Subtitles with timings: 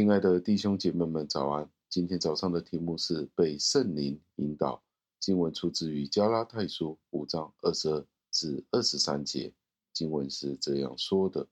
[0.00, 1.70] 亲爱的弟兄姐妹们，早安！
[1.90, 4.82] 今天早上的题目是被圣灵引导。
[5.18, 9.52] 经文出自于加拉太书五章二十二至二十三节。
[9.92, 11.46] 经文是这样说的：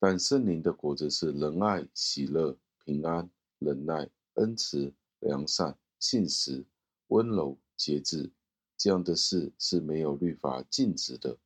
[0.00, 3.28] 但圣灵的果子是仁爱、喜乐、平安、
[3.58, 4.90] 忍耐、恩慈、
[5.20, 6.64] 良善、信实、
[7.08, 8.32] 温柔、节制。
[8.78, 11.36] 这样的事是没有律法禁止的。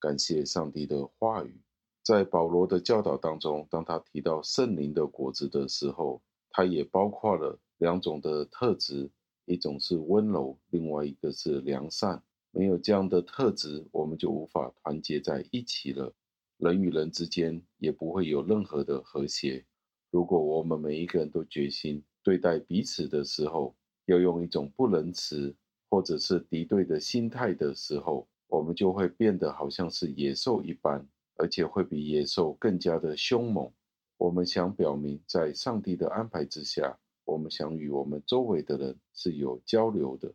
[0.00, 1.60] 感谢上帝的话语。
[2.02, 6.20] 在保罗的教导当中，当他提到圣灵的果子的时候，
[6.50, 9.08] 他也包括了两种的特质，
[9.44, 12.20] 一种是温柔，另外一个是良善。
[12.50, 16.12] 没有这样的特质，我们就无法团结在一起了。
[16.58, 19.64] 人与人之间也不会有任何的和谐。
[20.10, 23.74] 如果我们每一个人都决心对待彼此的时候，
[24.06, 25.54] 要用一种不仁慈
[25.88, 31.08] 或者是敌对的心态的时候，我们就会变得好像是野兽一般。
[31.42, 33.68] 而且会比野兽更加的凶猛。
[34.16, 40.32] 我们想表明，在上帝的安排之下，我们想与我们周围的人是有交流的。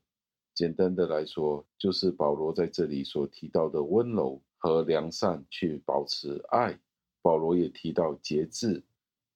[0.53, 6.77] 简单的来说，就是保罗在这里所提到的温柔和良善，去保持爱。
[7.21, 8.83] 保罗也提到节制，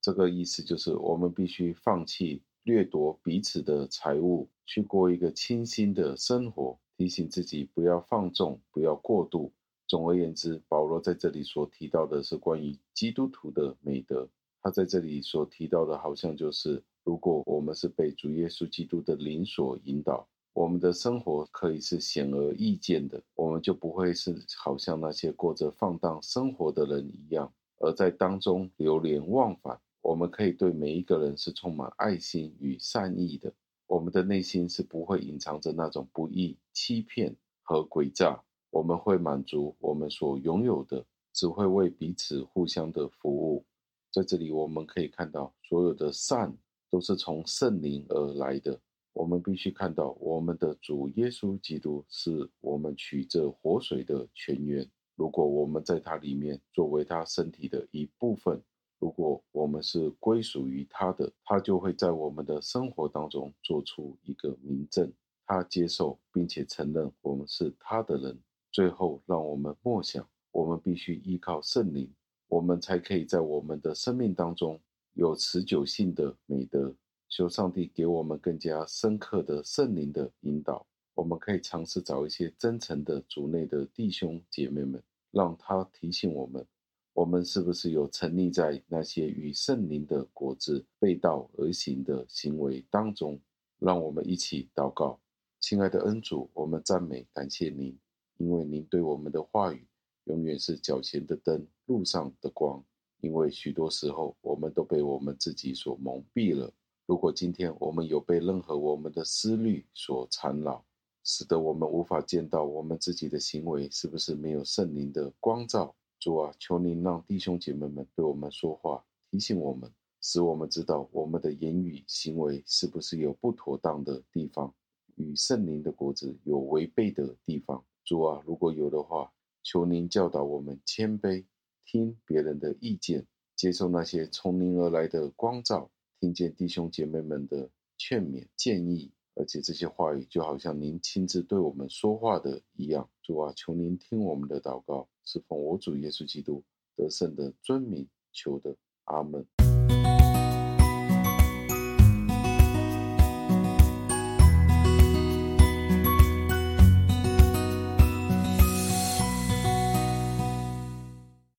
[0.01, 6.77] 这个意思就是我们必须放弃掠夺彼此的财物，去过一个清心的生活。
[6.97, 9.53] 提醒自己不要放纵，不要过度。
[9.91, 14.25] 总而言之，保罗在这里所提到的是关于基督徒的美德。
[14.61, 29.77] 他在这里所提到的，好像就是如果我们是被主耶稣基督的灵所引导，我们的生活可以是显而易见的，我们就不会是好像那些过着放荡生活的人一样，而在当中流连忘返。
[30.01, 33.53] 我们可以对每一个人是充满爱心与善意的，
[33.87, 38.41] 我们的内心是不会隐藏着那种不义、欺骗和诡诈。
[38.71, 43.63] 我们会满足我们所拥有的，只会为彼此互相的服务。
[44.11, 46.57] 在这里，我们可以看到，所有的善
[46.89, 48.79] 都是从圣灵而来的。
[49.13, 54.89] 我们必须看到，我们的主耶稣基督是我们取这活水的泉源。
[55.15, 58.61] 如果我们在他里面作为他身体的一部分，
[58.99, 65.11] 如果我们是归属于他的，他就会在我们的生活当中做出一个明证。
[65.45, 68.39] 他接受并且承认我们是他的人。
[68.71, 72.09] 最后，让我们默想，我们必须依靠圣灵，
[72.47, 74.79] 我们才可以在我们的生命当中
[75.13, 76.95] 有持久性的美德。
[77.27, 80.85] 求上帝给我们更加深刻的圣灵的引导。
[81.13, 85.01] 我们可以尝试找一些真诚的主内的弟兄姐妹们，
[85.31, 86.65] 让他提醒我们，
[87.13, 93.39] 我们是不是有沉溺在那些与圣灵的果子背道而行的行为当中。
[93.79, 95.19] 让我们一起祷告，
[95.59, 97.97] 亲爱的恩主，我们赞美感谢您。
[98.41, 99.85] 因为您对我们的话语
[100.23, 102.83] 永远是脚前的灯，路上的光。
[103.19, 106.73] 因为许多时候我们都被我们自己所蒙蔽了。
[107.05, 110.83] 如果今天我们有被任何我们的思虑所缠绕，
[111.23, 119.87] 使得我们无法见到我们自己的行为是不是没有圣灵的光照，主啊，求您让弟兄姐妹们对我们说话，提醒我们，
[120.19, 124.73] 使我们知道我们的言语行为是不是有不妥当的地方，
[125.13, 127.85] 与圣灵的果子有违背的地方。
[128.11, 129.31] 主啊，如果有的话，
[129.63, 131.45] 求您教导我们谦卑，
[131.85, 135.89] 听别人的意见，接受那些从您而来的光照，
[136.19, 143.09] 听见弟兄姐妹们的劝勉建议，而且这些话语就好像您亲自对我们说话的一样。
[143.23, 146.61] 主啊，求您听我们的祷告，是奉我主耶稣基督
[146.97, 148.75] 得胜的尊名求的。
[149.05, 149.60] 阿门。